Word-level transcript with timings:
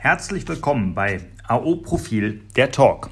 Herzlich 0.00 0.46
willkommen 0.46 0.94
bei 0.94 1.18
AO 1.48 1.74
Profil 1.74 2.40
der 2.54 2.70
Talk. 2.70 3.10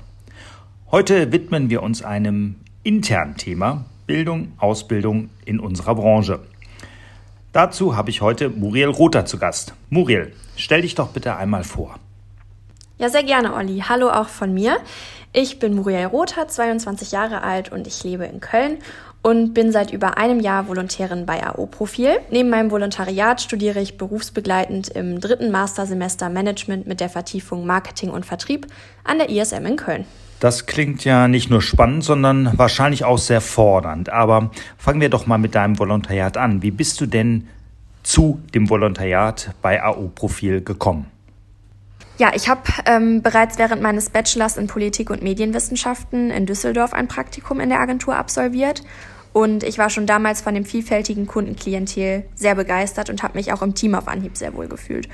Heute 0.93 1.33
widmen 1.33 1.69
wir 1.69 1.83
uns 1.83 2.05
einem 2.05 2.61
internen 2.85 3.37
Thema 3.37 3.87
Bildung, 4.07 4.53
Ausbildung 4.59 5.29
in 5.45 5.59
unserer 5.59 5.97
Branche. 5.97 6.39
Dazu 7.53 7.97
habe 7.97 8.11
ich 8.11 8.21
heute 8.21 8.51
Muriel 8.51 8.91
Rother 8.91 9.27
zu 9.27 9.37
Gast. 9.37 9.75
Muriel, 9.91 10.33
stell 10.55 10.83
dich 10.83 10.95
doch 10.95 11.09
bitte 11.09 11.35
einmal 11.35 11.65
vor. 11.65 11.97
Ja, 12.99 13.09
sehr 13.09 13.25
gerne, 13.25 13.53
Olli. 13.53 13.83
Hallo 13.89 14.09
auch 14.09 14.29
von 14.29 14.55
mir. 14.55 14.77
Ich 15.33 15.59
bin 15.59 15.75
Muriel 15.75 16.07
Rother, 16.07 16.49
22 16.49 17.13
Jahre 17.13 17.43
alt 17.43 17.71
und 17.71 17.87
ich 17.87 18.03
lebe 18.05 18.25
in 18.25 18.41
Köln 18.41 18.79
und 19.23 19.55
bin 19.55 19.73
seit 19.73 19.93
über 19.93 20.19
einem 20.19 20.39
Jahr 20.39 20.69
Volontärin 20.69 21.27
bei 21.27 21.45
AO 21.45 21.67
Profil. 21.67 22.19
Neben 22.31 22.49
meinem 22.49 22.71
Volontariat 22.71 23.41
studiere 23.41 23.81
ich 23.81 23.99
berufsbegleitend 23.99 24.89
im 24.89 25.21
dritten 25.21 25.51
Mastersemester 25.51 26.29
Management 26.29 26.87
mit 26.87 27.01
der 27.01 27.09
Vertiefung 27.09 27.67
Marketing 27.67 28.11
und 28.11 28.25
Vertrieb 28.25 28.69
an 29.03 29.19
der 29.19 29.29
ISM 29.29 29.67
in 29.67 29.77
Köln. 29.77 30.05
Das 30.39 30.67
klingt 30.67 31.05
ja 31.05 31.29
nicht 31.29 31.51
nur 31.51 31.61
spannend, 31.63 32.05
sondern 32.05 32.57
wahrscheinlich 32.57 33.05
auch 33.05 33.19
sehr 33.19 33.41
fordernd. 33.41 34.11
Aber 34.11 34.53
fangen 34.79 35.01
wir 35.01 35.09
doch 35.09 35.27
mal 35.27 35.39
mit 35.39 35.55
deinem 35.55 35.79
Volontariat 35.79 36.37
an. 36.37 36.63
Wie 36.63 36.71
bist 36.71 37.01
du 37.01 37.07
denn 37.07 37.49
zu 38.03 38.41
dem 38.55 38.71
Volontariat 38.71 39.55
bei 39.61 39.83
AO 39.83 40.09
Profil 40.15 40.61
gekommen? 40.61 41.07
Ja, 42.19 42.33
ich 42.35 42.49
habe 42.49 42.63
ähm, 42.87 43.21
bereits 43.21 43.59
während 43.59 43.83
meines 43.83 44.09
Bachelors 44.09 44.57
in 44.57 44.69
Politik 44.69 45.11
und 45.11 45.23
Medienwissenschaften 45.23 46.31
in 46.31 46.47
Düsseldorf 46.47 46.95
ein 46.95 47.09
Praktikum 47.09 47.61
in 47.61 47.69
der 47.69 47.81
Agentur 47.81 48.17
absolviert. 48.17 48.83
Und 49.35 49.63
ich 49.63 49.77
war 49.77 49.91
schon 49.91 50.07
damals 50.07 50.41
von 50.41 50.55
dem 50.55 50.65
vielfältigen 50.65 51.27
Kundenklientel 51.27 52.25
sehr 52.35 52.55
begeistert 52.55 53.11
und 53.11 53.23
habe 53.23 53.37
mich 53.37 53.53
auch 53.53 53.61
im 53.61 53.75
Team 53.75 53.95
auf 53.95 54.09
Anhieb 54.09 54.39
sehr 54.39 54.55
wohl 54.55 54.67
gefühlt. 54.67 55.11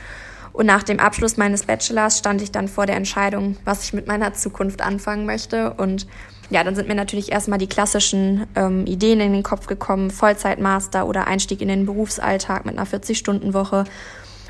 Und 0.53 0.67
nach 0.67 0.85
dem 0.85 1.01
Abschluss 1.01 1.37
meines 1.37 1.65
Bachelors 1.65 2.19
stand 2.19 2.41
ich 2.41 2.53
dann 2.53 2.69
vor 2.69 2.87
der 2.87 2.95
Entscheidung, 2.95 3.57
was 3.65 3.83
ich 3.83 3.93
mit 3.95 4.07
meiner 4.07 4.33
Zukunft 4.35 4.81
anfangen 4.81 5.27
möchte. 5.27 5.73
Und 5.73 6.07
ja, 6.51 6.63
dann 6.63 6.77
sind 6.77 6.87
mir 6.87 6.95
natürlich 6.95 7.33
erstmal 7.33 7.59
die 7.59 7.67
klassischen 7.69 8.47
ähm, 8.55 8.87
Ideen 8.87 9.19
in 9.19 9.33
den 9.33 9.43
Kopf 9.43 9.67
gekommen, 9.67 10.13
Vollzeitmaster 10.13 11.09
oder 11.09 11.27
Einstieg 11.27 11.61
in 11.63 11.69
den 11.69 11.85
Berufsalltag 11.85 12.65
mit 12.65 12.79
einer 12.79 12.87
40-Stunden-Woche. 12.87 13.85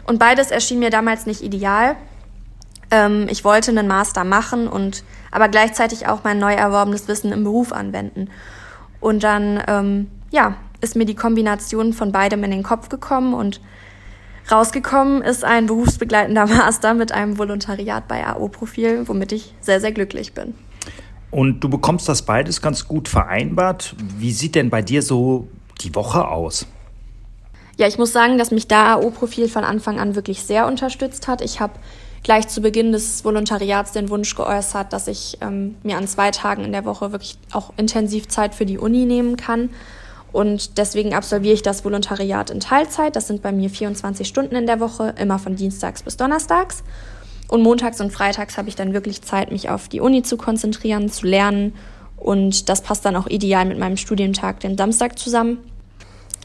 Und 0.04 0.18
beides 0.18 0.50
erschien 0.50 0.80
mir 0.80 0.90
damals 0.90 1.24
nicht 1.24 1.40
ideal. 1.40 1.96
Ähm, 2.92 3.26
ich 3.28 3.42
wollte 3.42 3.72
einen 3.72 3.88
Master 3.88 4.22
machen 4.22 4.68
und 4.68 5.02
aber 5.32 5.48
gleichzeitig 5.48 6.06
auch 6.06 6.22
mein 6.22 6.38
neu 6.38 6.52
erworbenes 6.52 7.08
Wissen 7.08 7.32
im 7.32 7.42
Beruf 7.42 7.72
anwenden. 7.72 8.28
Und 9.00 9.24
dann, 9.24 9.60
ähm, 9.66 10.08
ja, 10.30 10.56
ist 10.80 10.94
mir 10.94 11.06
die 11.06 11.14
Kombination 11.14 11.92
von 11.92 12.12
beidem 12.12 12.44
in 12.44 12.50
den 12.50 12.62
Kopf 12.62 12.88
gekommen 12.90 13.34
und 13.34 13.60
rausgekommen 14.50 15.22
ist 15.22 15.44
ein 15.44 15.66
berufsbegleitender 15.66 16.46
Master 16.48 16.94
mit 16.94 17.12
einem 17.12 17.38
Volontariat 17.38 18.06
bei 18.06 18.26
AO-Profil, 18.26 19.08
womit 19.08 19.32
ich 19.32 19.54
sehr, 19.60 19.80
sehr 19.80 19.92
glücklich 19.92 20.34
bin. 20.34 20.54
Und 21.30 21.60
du 21.60 21.70
bekommst 21.70 22.08
das 22.10 22.22
beides 22.22 22.60
ganz 22.60 22.86
gut 22.86 23.08
vereinbart. 23.08 23.96
Wie 24.18 24.32
sieht 24.32 24.54
denn 24.54 24.68
bei 24.68 24.82
dir 24.82 25.00
so 25.00 25.48
die 25.80 25.94
Woche 25.94 26.28
aus? 26.28 26.66
Ja, 27.78 27.86
ich 27.86 27.96
muss 27.96 28.12
sagen, 28.12 28.36
dass 28.36 28.50
mich 28.50 28.68
da 28.68 28.96
AO-Profil 28.96 29.48
von 29.48 29.64
Anfang 29.64 29.98
an 29.98 30.14
wirklich 30.14 30.42
sehr 30.42 30.66
unterstützt 30.66 31.26
hat. 31.26 31.40
Ich 31.40 31.58
habe 31.58 31.72
gleich 32.22 32.48
zu 32.48 32.60
Beginn 32.60 32.92
des 32.92 33.24
Volontariats 33.24 33.92
den 33.92 34.08
Wunsch 34.08 34.34
geäußert, 34.34 34.92
dass 34.92 35.08
ich 35.08 35.38
ähm, 35.40 35.76
mir 35.82 35.96
an 35.96 36.06
zwei 36.06 36.30
Tagen 36.30 36.64
in 36.64 36.72
der 36.72 36.84
Woche 36.84 37.12
wirklich 37.12 37.36
auch 37.52 37.72
intensiv 37.76 38.28
Zeit 38.28 38.54
für 38.54 38.66
die 38.66 38.78
Uni 38.78 39.04
nehmen 39.04 39.36
kann. 39.36 39.70
Und 40.32 40.78
deswegen 40.78 41.14
absolviere 41.14 41.54
ich 41.54 41.62
das 41.62 41.84
Volontariat 41.84 42.50
in 42.50 42.60
Teilzeit. 42.60 43.16
Das 43.16 43.26
sind 43.26 43.42
bei 43.42 43.52
mir 43.52 43.68
24 43.68 44.26
Stunden 44.26 44.54
in 44.54 44.66
der 44.66 44.80
Woche, 44.80 45.14
immer 45.18 45.38
von 45.38 45.56
Dienstags 45.56 46.02
bis 46.02 46.16
Donnerstags. 46.16 46.84
Und 47.48 47.62
montags 47.62 48.00
und 48.00 48.12
freitags 48.12 48.56
habe 48.56 48.70
ich 48.70 48.76
dann 48.76 48.94
wirklich 48.94 49.20
Zeit, 49.20 49.52
mich 49.52 49.68
auf 49.68 49.88
die 49.88 50.00
Uni 50.00 50.22
zu 50.22 50.38
konzentrieren, 50.38 51.10
zu 51.10 51.26
lernen. 51.26 51.74
Und 52.16 52.70
das 52.70 52.80
passt 52.80 53.04
dann 53.04 53.16
auch 53.16 53.26
ideal 53.26 53.66
mit 53.66 53.78
meinem 53.78 53.98
Studientag, 53.98 54.60
den 54.60 54.78
Samstag, 54.78 55.18
zusammen. 55.18 55.58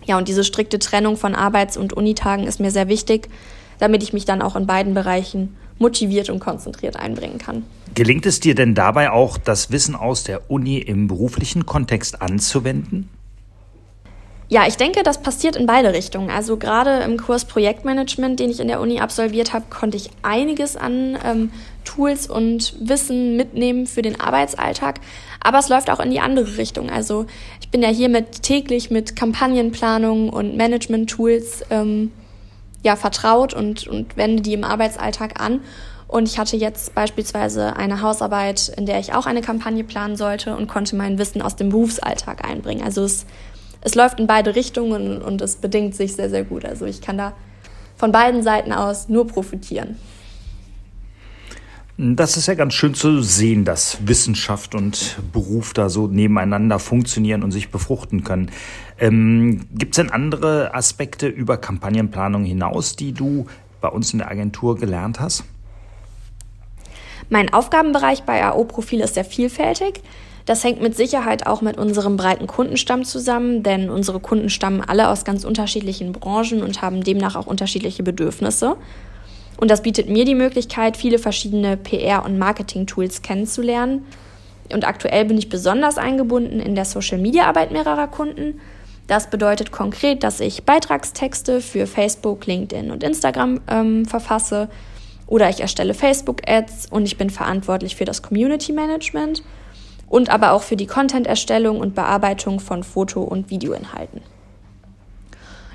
Ja, 0.06 0.18
und 0.18 0.28
diese 0.28 0.44
strikte 0.44 0.80
Trennung 0.80 1.16
von 1.16 1.36
Arbeits- 1.36 1.78
und 1.78 1.94
Unitagen 1.94 2.46
ist 2.46 2.60
mir 2.60 2.72
sehr 2.72 2.90
wichtig, 2.90 3.30
damit 3.80 4.04
ich 4.04 4.12
mich 4.12 4.26
dann 4.26 4.42
auch 4.42 4.56
in 4.56 4.66
beiden 4.66 4.94
Bereichen 4.94 5.56
motiviert 5.80 6.30
und 6.30 6.40
konzentriert 6.40 6.96
einbringen 6.96 7.38
kann. 7.38 7.64
Gelingt 7.94 8.26
es 8.26 8.40
dir 8.40 8.56
denn 8.56 8.76
dabei 8.76 9.12
auch, 9.12 9.38
das 9.38 9.72
Wissen 9.72 9.96
aus 9.96 10.24
der 10.24 10.50
Uni 10.52 10.78
im 10.78 11.08
beruflichen 11.08 11.66
Kontext 11.66 12.22
anzuwenden? 12.22 13.10
Ja, 14.50 14.66
ich 14.66 14.78
denke, 14.78 15.04
das 15.04 15.22
passiert 15.22 15.58
in 15.58 15.66
beide 15.66 15.94
Richtungen. 15.94 16.30
Also 16.30 16.56
gerade 16.56 17.00
im 17.00 17.18
Kurs 17.18 17.44
Projektmanagement, 17.44 18.40
den 18.40 18.50
ich 18.50 18.62
in 18.62 18.70
der 18.70 18.80
Uni 18.80 19.02
absolviert 19.02 19.52
habe, 19.52 19.66
konnte 19.70 19.98
ich 19.98 20.10
einiges 20.22 20.78
an 20.78 21.18
ähm, 21.26 21.52
Tools 21.84 22.30
und 22.30 22.76
Wissen 22.80 23.36
mitnehmen 23.36 23.88
für 23.88 24.02
den 24.02 24.22
Arbeitsalltag. 24.22 25.02
Aber 25.42 25.60
es 25.60 25.68
läuft 25.68 25.90
auch 25.90 26.00
in 26.00 26.12
die 26.12 26.22
andere 26.22 26.58
Richtung. 26.58 26.90
Also 26.90 27.26
ich 27.60 27.70
bin 27.70 27.82
ja 27.82 27.90
hier 27.90 28.08
mit 28.08 28.42
täglich 28.44 28.90
mit 28.90 29.18
Kampagnenplanung 29.18 30.30
und 30.30 30.56
Management-Tools 30.56 31.66
ähm, 31.70 32.12
ja, 32.88 32.96
vertraut 32.96 33.54
und, 33.54 33.86
und 33.86 34.16
wende 34.16 34.42
die 34.42 34.54
im 34.54 34.64
Arbeitsalltag 34.64 35.42
an. 35.42 35.60
Und 36.08 36.26
ich 36.30 36.40
hatte 36.40 36.56
jetzt 36.56 36.96
beispielsweise 36.96 37.76
eine 37.76 38.02
Hausarbeit, 38.02 38.72
in 38.78 38.86
der 38.86 38.98
ich 39.00 39.14
auch 39.14 39.26
eine 39.26 39.42
Kampagne 39.42 39.84
planen 39.84 40.16
sollte 40.16 40.56
und 40.56 40.68
konnte 40.68 40.96
mein 40.96 41.18
Wissen 41.18 41.42
aus 41.42 41.58
dem 41.58 41.68
Berufsalltag 41.68 42.48
einbringen. 42.48 42.82
Also 42.86 43.04
es, 43.04 43.26
es 43.82 43.94
läuft 43.94 44.22
in 44.22 44.28
beide 44.28 44.56
Richtungen 44.56 45.22
und 45.22 45.42
es 45.42 45.58
bedingt 45.58 45.96
sich 45.96 46.16
sehr, 46.16 46.30
sehr 46.30 46.46
gut. 46.46 46.64
Also 46.64 46.86
ich 46.86 47.02
kann 47.02 47.18
da 47.18 47.34
von 47.98 48.14
beiden 48.14 48.42
Seiten 48.42 48.72
aus 48.72 49.10
nur 49.10 49.28
profitieren. 49.28 50.00
Das 52.00 52.38
ist 52.38 52.46
ja 52.46 52.54
ganz 52.54 52.76
schön 52.76 52.94
zu 52.94 53.24
sehen, 53.24 53.66
dass 53.66 53.98
Wissenschaft 54.08 54.76
und 54.76 55.18
Beruf 55.34 55.74
da 55.74 55.90
so 55.90 56.06
nebeneinander 56.06 56.78
funktionieren 56.78 57.42
und 57.42 57.50
sich 57.50 57.72
befruchten 57.72 58.24
können. 58.24 58.52
Ähm, 59.00 59.66
Gibt 59.74 59.98
es 59.98 60.04
denn 60.04 60.12
andere 60.12 60.76
Aspekte 60.76 61.28
über 61.28 61.58
Kampagnenplanung 61.58 62.44
hinaus, 62.44 62.96
die 62.96 63.14
du 63.14 63.48
bei 63.82 63.88
uns 63.88 64.14
in 64.14 64.20
der 64.20 64.30
Agentur 64.30 64.78
gelernt 64.78 65.20
hast? 65.20 65.44
Mein 67.30 67.52
Aufgabenbereich 67.52 68.24
bei 68.24 68.46
AO-Profil 68.46 69.00
ist 69.00 69.16
sehr 69.16 69.26
vielfältig. 69.26 70.04
Das 70.46 70.64
hängt 70.64 70.80
mit 70.80 70.96
Sicherheit 70.96 71.48
auch 71.48 71.62
mit 71.62 71.78
unserem 71.80 72.16
breiten 72.16 72.46
Kundenstamm 72.46 73.06
zusammen, 73.06 73.64
denn 73.64 73.90
unsere 73.90 74.20
Kunden 74.20 74.52
stammen 74.52 74.82
alle 74.82 75.10
aus 75.10 75.26
ganz 75.26 75.44
unterschiedlichen 75.44 76.12
Branchen 76.12 76.62
und 76.62 76.84
haben 76.84 77.04
demnach 77.04 77.36
auch 77.36 77.48
unterschiedliche 77.48 78.04
Bedürfnisse. 78.04 78.78
Und 79.58 79.72
das 79.72 79.82
bietet 79.82 80.08
mir 80.08 80.24
die 80.24 80.36
Möglichkeit, 80.36 80.98
viele 80.98 81.20
verschiedene 81.20 81.78
PR- 81.78 82.24
und 82.24 82.38
Marketing-Tools 82.38 83.24
kennenzulernen. 83.24 84.06
Und 84.72 84.88
aktuell 84.88 85.26
bin 85.26 85.38
ich 85.38 85.50
besonders 85.50 85.98
eingebunden 85.98 86.60
in 86.60 86.76
der 86.76 86.86
Social-Media-Arbeit 86.86 87.72
mehrerer 87.72 88.08
Kunden. 88.08 88.60
Das 89.08 89.30
bedeutet 89.30 89.72
konkret, 89.72 90.24
dass 90.24 90.42
ich 90.42 90.64
Beitragstexte 90.64 91.62
für 91.62 91.88
Facebook, 91.88 92.46
LinkedIn 92.46 92.92
und 92.92 93.04
Instagram 93.04 93.62
ähm, 93.68 94.06
verfasse 94.06 94.70
oder 95.28 95.50
ich 95.50 95.62
erstelle 95.62 95.94
Facebook-Ads 95.94 96.88
und 96.92 97.06
ich 97.06 97.18
bin 97.18 97.30
verantwortlich 97.30 97.96
für 97.96 98.06
das 98.06 98.22
Community-Management 98.22 99.44
und 100.10 100.30
aber 100.30 100.52
auch 100.52 100.62
für 100.62 100.76
die 100.76 100.88
Content-Erstellung 100.88 101.80
und 101.80 101.96
Bearbeitung 101.96 102.60
von 102.60 102.84
Foto- 102.84 103.24
und 103.24 103.50
Videoinhalten. 103.50 104.22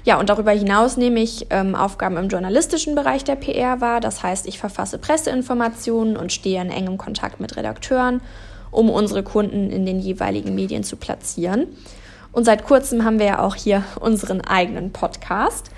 Ja, 0.04 0.18
und 0.18 0.28
darüber 0.28 0.50
hinaus 0.50 0.96
nehme 0.96 1.20
ich 1.20 1.46
ähm, 1.50 1.74
Aufgaben 1.76 2.16
im 2.16 2.28
journalistischen 2.28 2.94
Bereich 2.94 3.22
der 3.22 3.36
PR 3.36 3.80
wahr. 3.80 4.00
Das 4.00 4.22
heißt, 4.22 4.48
ich 4.48 4.58
verfasse 4.58 4.98
Presseinformationen 4.98 6.16
und 6.16 6.32
stehe 6.32 6.60
in 6.60 6.70
engem 6.70 6.98
Kontakt 6.98 7.38
mit 7.38 7.56
Redakteuren, 7.56 8.20
um 8.72 8.90
unsere 8.90 9.22
Kunden 9.22 9.70
in 9.70 9.86
den 9.86 10.00
jeweiligen 10.00 10.54
Medien 10.54 10.82
zu 10.82 10.96
platzieren. 10.96 11.68
Und 12.32 12.44
seit 12.44 12.64
kurzem 12.64 13.04
haben 13.04 13.20
wir 13.20 13.26
ja 13.26 13.38
auch 13.38 13.54
hier 13.54 13.84
unseren 14.00 14.40
eigenen 14.40 14.90
Podcast. 14.90 15.70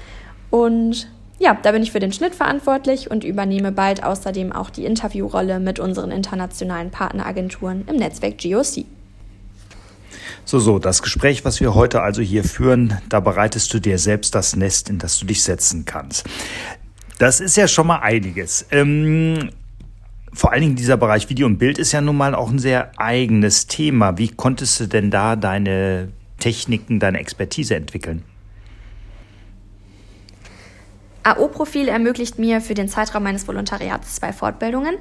Und 0.51 1.09
ja, 1.39 1.59
da 1.63 1.73
bin 1.73 1.83
ich 1.83 1.93
für 1.93 2.01
den 2.01 2.13
Schnitt 2.13 2.35
verantwortlich 2.35 3.11
und 3.11 3.25
übernehme 3.25 3.73
bald 3.73 4.03
außerdem 4.03 4.53
auch 4.53 4.71
die 4.71 4.87
Interviewrolle 4.87 5.61
mit 5.61 5.81
unseren 5.81 6.11
internationalen 6.11 6.91
Partneragenturen 6.91 7.85
im 7.89 7.97
Netzwerk 7.97 8.41
GOC. 8.41 8.87
So, 10.45 10.59
so, 10.59 10.79
das 10.79 11.03
Gespräch, 11.03 11.45
was 11.45 11.61
wir 11.61 11.75
heute 11.75 12.03
also 12.03 12.23
hier 12.23 12.45
führen, 12.45 12.99
da 13.09 13.21
bereitest 13.21 13.73
du 13.73 13.81
dir 13.81 13.99
selbst 13.99 14.35
das 14.35 14.57
Nest, 14.57 14.91
in 14.91 14.99
das 14.99 15.19
du 15.19 15.27
dich 15.27 15.43
setzen 15.43 15.85
kannst. 15.85 16.27
Das 17.19 17.41
ist 17.41 17.57
ja 17.57 17.69
schon 17.69 17.87
mal 17.87 18.01
einiges. 18.01 18.67
Ähm, 18.71 19.51
vor 20.33 20.53
allen 20.53 20.63
Dingen 20.63 20.77
dieser 20.77 20.97
Bereich 20.97 21.31
Video 21.31 21.47
und 21.47 21.59
Bild 21.59 21.79
ist 21.79 21.93
ja 21.93 22.01
nun 22.01 22.17
mal 22.17 22.35
auch 22.35 22.51
ein 22.51 22.59
sehr 22.59 22.91
eigenes 22.99 23.67
Thema. 23.69 24.19
Wie 24.19 24.29
konntest 24.29 24.81
du 24.81 24.87
denn 24.87 25.11
da 25.11 25.37
deine 25.37 26.09
Techniken, 26.41 26.99
deine 26.99 27.21
Expertise 27.21 27.77
entwickeln? 27.77 28.25
AO-Profil 31.23 31.89
ermöglicht 31.89 32.39
mir 32.39 32.61
für 32.61 32.75
den 32.75 32.89
Zeitraum 32.89 33.23
meines 33.23 33.49
Volontariats 33.49 34.17
zwei 34.17 34.33
Fortbildungen. 34.33 34.97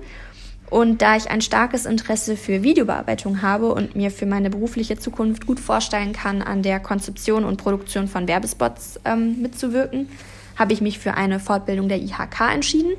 Und 0.70 1.02
da 1.02 1.16
ich 1.16 1.30
ein 1.30 1.42
starkes 1.42 1.86
Interesse 1.86 2.36
für 2.36 2.64
Videobearbeitung 2.64 3.42
habe 3.42 3.74
und 3.74 3.96
mir 3.96 4.10
für 4.10 4.26
meine 4.26 4.50
berufliche 4.50 4.98
Zukunft 4.98 5.46
gut 5.46 5.60
vorstellen 5.60 6.14
kann, 6.14 6.42
an 6.42 6.64
der 6.64 6.80
Konzeption 6.80 7.44
und 7.44 7.58
Produktion 7.58 8.08
von 8.08 8.28
Werbespots 8.28 9.00
ähm, 9.06 9.42
mitzuwirken, 9.42 10.10
habe 10.56 10.74
ich 10.74 10.82
mich 10.82 11.00
für 11.00 11.14
eine 11.14 11.40
Fortbildung 11.40 11.90
der 11.90 12.00
IHK 12.00 12.54
entschieden. 12.54 12.94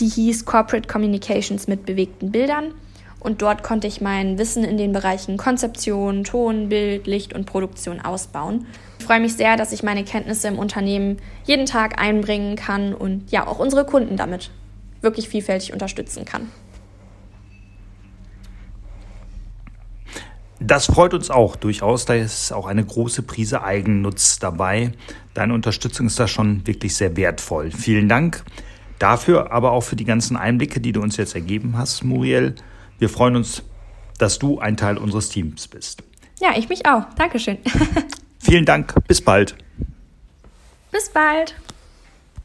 Die 0.00 0.08
hieß 0.08 0.44
Corporate 0.44 0.88
Communications 0.88 1.68
mit 1.68 1.84
bewegten 1.86 2.30
Bildern. 2.32 2.72
Und 3.20 3.40
dort 3.40 3.62
konnte 3.62 3.86
ich 3.86 4.02
mein 4.02 4.38
Wissen 4.38 4.64
in 4.64 4.76
den 4.76 4.92
Bereichen 4.92 5.38
Konzeption, 5.38 6.24
Ton, 6.24 6.68
Bild, 6.68 7.06
Licht 7.06 7.32
und 7.32 7.46
Produktion 7.46 8.00
ausbauen. 8.00 8.66
Ich 8.98 9.06
freue 9.06 9.20
mich 9.20 9.34
sehr, 9.34 9.56
dass 9.56 9.72
ich 9.72 9.82
meine 9.82 10.04
Kenntnisse 10.04 10.48
im 10.48 10.58
Unternehmen 10.58 11.16
jeden 11.44 11.64
Tag 11.64 11.98
einbringen 11.98 12.56
kann 12.56 12.92
und 12.92 13.30
ja 13.30 13.46
auch 13.46 13.58
unsere 13.58 13.86
Kunden 13.86 14.18
damit 14.18 14.50
wirklich 15.00 15.28
vielfältig 15.28 15.72
unterstützen 15.72 16.26
kann. 16.26 16.50
Das 20.66 20.86
freut 20.86 21.12
uns 21.12 21.30
auch 21.30 21.56
durchaus. 21.56 22.06
Da 22.06 22.14
ist 22.14 22.50
auch 22.52 22.66
eine 22.66 22.84
große 22.84 23.22
Prise 23.22 23.62
Eigennutz 23.62 24.38
dabei. 24.38 24.92
Deine 25.34 25.52
Unterstützung 25.52 26.06
ist 26.06 26.18
da 26.18 26.26
schon 26.26 26.66
wirklich 26.66 26.96
sehr 26.96 27.16
wertvoll. 27.16 27.70
Vielen 27.70 28.08
Dank 28.08 28.42
dafür, 28.98 29.52
aber 29.52 29.72
auch 29.72 29.82
für 29.82 29.96
die 29.96 30.06
ganzen 30.06 30.38
Einblicke, 30.38 30.80
die 30.80 30.92
du 30.92 31.02
uns 31.02 31.18
jetzt 31.18 31.34
ergeben 31.34 31.76
hast, 31.76 32.02
Muriel. 32.02 32.54
Wir 32.98 33.10
freuen 33.10 33.36
uns, 33.36 33.62
dass 34.18 34.38
du 34.38 34.58
ein 34.58 34.78
Teil 34.78 34.96
unseres 34.96 35.28
Teams 35.28 35.68
bist. 35.68 36.02
Ja, 36.40 36.52
ich 36.56 36.70
mich 36.70 36.86
auch. 36.86 37.04
Dankeschön. 37.16 37.58
Vielen 38.38 38.64
Dank. 38.64 38.94
Bis 39.06 39.20
bald. 39.20 39.56
Bis 40.90 41.10
bald. 41.10 41.54